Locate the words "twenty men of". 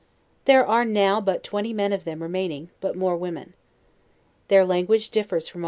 1.43-2.05